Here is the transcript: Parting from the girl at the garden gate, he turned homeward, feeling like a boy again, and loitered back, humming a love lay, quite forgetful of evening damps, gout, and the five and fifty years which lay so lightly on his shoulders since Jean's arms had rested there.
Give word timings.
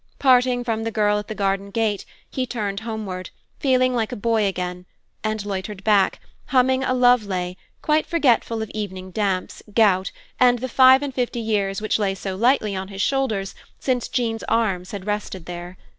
Parting 0.17 0.63
from 0.63 0.83
the 0.83 0.89
girl 0.89 1.19
at 1.19 1.27
the 1.27 1.35
garden 1.35 1.69
gate, 1.69 2.05
he 2.27 2.47
turned 2.47 2.79
homeward, 2.79 3.29
feeling 3.59 3.93
like 3.93 4.11
a 4.11 4.15
boy 4.15 4.47
again, 4.47 4.87
and 5.23 5.45
loitered 5.45 5.83
back, 5.83 6.19
humming 6.47 6.83
a 6.83 6.91
love 6.95 7.27
lay, 7.27 7.55
quite 7.83 8.07
forgetful 8.07 8.63
of 8.63 8.71
evening 8.71 9.11
damps, 9.11 9.61
gout, 9.75 10.11
and 10.39 10.57
the 10.57 10.67
five 10.67 11.03
and 11.03 11.13
fifty 11.13 11.39
years 11.39 11.83
which 11.83 11.99
lay 11.99 12.15
so 12.15 12.35
lightly 12.35 12.75
on 12.75 12.87
his 12.87 13.03
shoulders 13.03 13.53
since 13.79 14.07
Jean's 14.07 14.41
arms 14.49 14.89
had 14.89 15.05
rested 15.05 15.45
there. 15.45 15.77